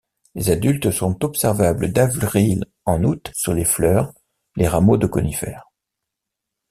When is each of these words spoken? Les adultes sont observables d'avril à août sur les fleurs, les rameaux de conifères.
Les 0.33 0.49
adultes 0.49 0.89
sont 0.89 1.23
observables 1.23 1.91
d'avril 1.93 2.65
à 2.87 2.95
août 2.95 3.29
sur 3.35 3.53
les 3.53 3.65
fleurs, 3.65 4.11
les 4.55 4.67
rameaux 4.67 4.97
de 4.97 5.05
conifères. 5.05 5.69